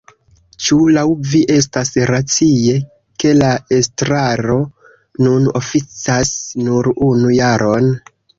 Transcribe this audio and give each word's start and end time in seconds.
Ĉu 0.67 0.75
laŭ 0.93 1.01
vi 1.33 1.41
estas 1.55 1.91
racie, 2.11 2.77
ke 3.25 3.35
la 3.41 3.51
estraro 3.81 4.57
nun 5.27 5.47
oficas 5.61 6.33
nur 6.65 6.91
unu 7.11 7.37
jaron? 7.43 7.93